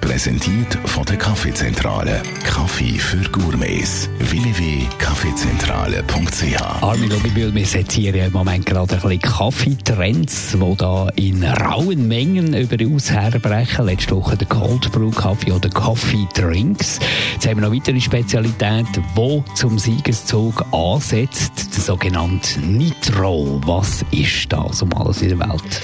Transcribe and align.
Präsentiert 0.00 0.74
von 0.86 1.04
der 1.04 1.16
Kaffeezentrale. 1.16 2.22
Kaffee 2.44 2.98
für 2.98 3.18
Gourmets. 3.30 4.08
www.kaffeezentrale.ch 4.18 6.82
Armin 6.82 7.10
Logibühl, 7.10 7.54
wir 7.54 7.66
sezieren 7.66 8.16
ja 8.16 8.26
im 8.26 8.32
Moment 8.32 8.66
gerade 8.66 8.94
ein 8.94 9.00
bisschen 9.00 9.20
Kaffeetrends, 9.20 10.52
die 10.52 10.76
da 10.76 11.08
in 11.16 11.42
rauen 11.44 12.06
Mengen 12.08 12.54
über 12.54 12.76
uns 12.86 13.10
herbrechen. 13.10 13.86
Letzte 13.86 14.16
Woche 14.16 14.36
der 14.36 14.46
Cold 14.48 14.90
Brew 14.92 15.10
Kaffee 15.10 15.52
oder 15.52 15.68
Coffee 15.70 16.26
Drinks. 16.34 16.98
Jetzt 17.34 17.46
haben 17.46 17.60
wir 17.60 17.68
noch 17.68 17.74
weitere 17.74 18.00
Spezialitäten, 18.00 19.04
die 19.16 19.42
zum 19.54 19.78
Siegeszug 19.78 20.64
ansetzt. 20.72 21.74
Der 21.76 21.82
sogenannte 21.82 22.60
Nitro. 22.60 23.60
Was 23.64 24.04
ist 24.10 24.52
das 24.52 24.82
um 24.82 24.92
alles 24.94 25.22
in 25.22 25.28
der 25.30 25.38
Welt? 25.40 25.80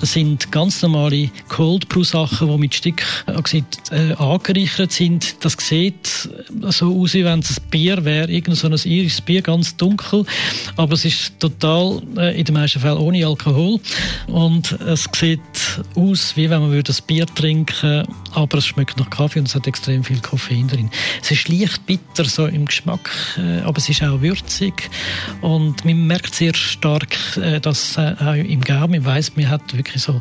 Das 0.00 0.12
sind 0.12 0.52
ganz 0.52 0.82
normale 0.82 1.30
Cold 1.48 1.88
Brew 1.88 2.04
Sachen, 2.04 2.48
die 2.48 2.58
mit 2.58 2.74
Stück 2.74 3.02
äh, 3.26 4.12
angereichert 4.14 4.92
sind. 4.92 5.44
Das 5.44 5.56
sieht 5.58 6.28
so 6.68 7.00
aus, 7.00 7.14
wie 7.14 7.24
wenn 7.24 7.40
es 7.40 7.58
ein 7.58 7.70
Bier 7.70 8.04
wäre, 8.04 8.30
irgend 8.30 8.56
so 8.56 8.66
ein 8.66 8.74
irisches 8.74 9.20
Bier, 9.20 9.42
ganz 9.42 9.76
dunkel, 9.76 10.24
aber 10.76 10.94
es 10.94 11.04
ist 11.04 11.40
total 11.40 12.02
äh, 12.18 12.38
in 12.38 12.44
den 12.44 12.54
meisten 12.54 12.80
Fällen 12.80 12.98
ohne 12.98 13.26
Alkohol 13.26 13.80
und 14.26 14.72
es 14.72 15.08
sieht 15.14 15.40
aus, 15.94 16.36
wie 16.36 16.50
wenn 16.50 16.60
man 16.60 16.70
würde 16.70 16.92
ein 16.92 17.06
Bier 17.06 17.26
trinken, 17.26 18.06
aber 18.34 18.58
es 18.58 18.66
schmeckt 18.66 18.98
nach 18.98 19.10
Kaffee 19.10 19.38
und 19.38 19.48
es 19.48 19.54
hat 19.54 19.66
extrem 19.66 20.04
viel 20.04 20.20
Koffein 20.20 20.68
drin. 20.68 20.90
Es 21.22 21.30
ist 21.30 21.48
leicht 21.48 21.86
bitter 21.86 22.24
so 22.24 22.46
im 22.46 22.66
Geschmack, 22.66 23.10
äh, 23.38 23.60
aber 23.60 23.78
es 23.78 23.88
ist 23.88 24.02
auch 24.02 24.20
würzig 24.20 24.90
und 25.40 25.84
man 25.84 26.06
merkt 26.06 26.34
sehr 26.34 26.54
stark, 26.54 27.16
äh, 27.36 27.60
dass 27.60 27.96
äh, 27.96 28.14
auch 28.20 28.34
im 28.34 28.60
Gaumen, 28.60 29.02
man 29.02 29.04
weiss, 29.04 29.36
man 29.36 29.48
hat 29.48 29.76
wirklich 29.76 30.02
so 30.02 30.20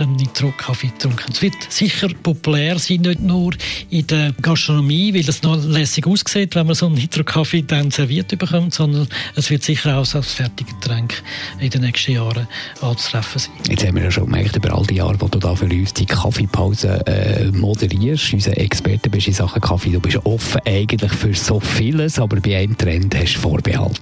ähm, 0.00 0.16
Nitro-Kaffee 0.16 0.88
getrunken. 0.88 1.32
Es 1.32 1.42
wird 1.42 1.54
sicher 1.68 2.08
populär 2.22 2.78
sein, 2.78 3.02
nicht 3.02 3.20
nur 3.20 3.52
in 3.90 4.06
der 4.06 4.32
Gastronomie, 4.40 5.14
weil 5.14 5.28
es 5.28 5.42
noch 5.42 5.62
lässig 5.64 6.06
aussieht, 6.06 6.54
wenn 6.54 6.66
man 6.66 6.74
so 6.74 6.86
einen 6.86 6.96
Nitro-Kaffee 6.96 7.62
dann 7.62 7.90
serviert 7.90 8.36
bekommt, 8.38 8.74
sondern 8.74 9.08
es 9.36 9.50
wird 9.50 9.62
sicher 9.62 9.98
auch 9.98 10.14
als 10.14 10.32
Fertiggetränk 10.32 11.22
in 11.58 11.70
den 11.70 11.82
nächsten 11.82 12.12
Jahren 12.12 12.46
anzutreffen 12.80 13.40
sein. 13.40 13.52
Jetzt 13.68 13.86
haben 13.86 13.96
wir 13.96 14.04
ja 14.04 14.10
schon 14.10 14.26
gemerkt, 14.26 14.56
über 14.56 14.72
all 14.82 14.86
die 14.86 14.96
Jahre, 14.96 15.20
wo 15.20 15.28
du 15.28 15.38
da 15.38 15.54
für 15.54 15.66
uns 15.66 15.94
die 15.94 16.06
Kaffeepause 16.06 17.06
äh, 17.06 17.44
moderierst, 17.52 18.32
unser 18.32 18.56
Experte 18.58 19.10
bist 19.10 19.28
in 19.28 19.32
Sachen 19.32 19.60
Kaffee, 19.60 19.90
du 19.90 20.00
bist 20.00 20.18
offen 20.24 20.60
eigentlich 20.64 21.12
für 21.12 21.34
so 21.34 21.60
vieles, 21.60 22.18
aber 22.18 22.40
bei 22.40 22.58
einem 22.58 22.76
Trend 22.76 23.14
hast 23.14 23.34
du 23.34 23.40
Vorbehalt. 23.40 24.00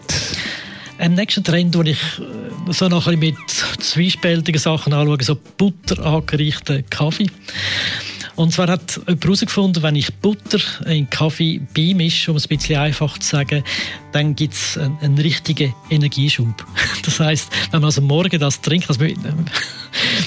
Ein 0.99 1.15
nächster 1.15 1.43
Trend, 1.43 1.75
den 1.75 1.87
ich 1.87 1.99
äh, 2.19 2.73
so 2.73 2.89
nachher 2.89 3.17
mit 3.17 3.37
zwiespältigen 3.79 4.59
Sachen 4.59 4.95
anschaue, 4.95 5.23
so 5.23 5.37
Butter 5.59 6.05
angereichten 6.05 6.85
Kaffee. 6.89 7.27
Und 8.37 8.53
zwar 8.53 8.69
hat 8.69 8.97
jemand 8.97 9.25
herausgefunden, 9.25 9.83
wenn 9.83 9.97
ich 9.97 10.15
Butter 10.15 10.61
in 10.87 11.11
Kaffee 11.11 11.61
beimische, 11.75 12.31
um 12.31 12.39
es 12.39 12.47
ein 12.47 12.57
bisschen 12.57 12.79
einfach 12.79 13.19
zu 13.19 13.29
sagen, 13.29 13.63
dann 14.13 14.35
gibt 14.35 14.55
es 14.55 14.79
einen, 14.79 14.97
einen, 15.01 15.19
richtigen 15.19 15.75
Energieschub. 15.91 16.65
Das 17.05 17.21
heißt, 17.21 17.51
wenn 17.71 17.81
man 17.81 17.89
also 17.89 18.01
morgen 18.01 18.41
das 18.41 18.63
trinkt, 18.63 18.89
also 18.89 19.03
man, 19.03 19.47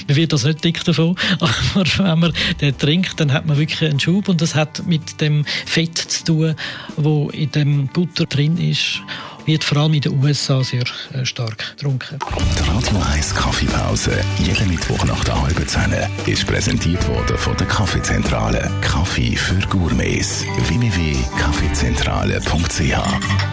man 0.08 0.16
wird 0.16 0.34
das 0.34 0.44
nicht 0.44 0.64
dick 0.64 0.84
davon, 0.84 1.16
aber 1.40 1.86
wenn 1.98 2.20
man 2.20 2.34
den 2.62 2.78
trinkt, 2.78 3.20
dann 3.20 3.34
hat 3.34 3.46
man 3.46 3.58
wirklich 3.58 3.90
einen 3.90 4.00
Schub 4.00 4.30
und 4.30 4.42
das 4.42 4.56
hat 4.56 4.86
mit 4.86 5.22
dem 5.22 5.46
Fett 5.66 5.98
zu 5.98 6.24
tun, 6.24 6.56
wo 6.98 7.30
in 7.30 7.52
dem 7.52 7.88
Butter 7.88 8.26
drin 8.26 8.58
ist 8.58 9.02
wird 9.46 9.64
vor 9.64 9.78
allem 9.78 9.94
in 9.94 10.02
den 10.02 10.22
USA 10.24 10.64
sehr 10.64 10.84
äh, 11.14 11.24
stark 11.26 11.76
getrunken. 11.78 12.20
Die 12.20 12.70
Radio 12.70 12.98
1 13.14 13.34
Kaffeepause, 13.36 14.12
jeden 14.40 14.70
Mittwoch 14.70 15.06
nach 15.06 15.24
der 15.24 15.42
halben 15.42 15.66
Zehn, 15.68 15.94
ist 16.26 16.48
präsentiert 16.48 17.08
worden 17.08 17.38
von 17.38 17.56
der 17.58 17.68
Kaffeezentrale. 17.68 18.72
Kaffee 18.82 19.36
für 19.36 19.60
Gourmets. 19.68 20.44
www.kaffeezentrale.ch 20.68 23.53